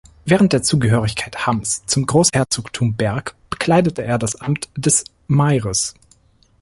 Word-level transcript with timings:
Während 0.25 0.51
der 0.51 0.63
Zugehörigkeit 0.63 1.45
Hamms 1.45 1.85
zum 1.85 2.07
Großherzogtum 2.07 2.95
Berg 2.95 3.35
bekleidete 3.51 4.01
er 4.03 4.17
das 4.17 4.33
Amt 4.35 4.67
des 4.75 5.03
Maires. 5.27 5.93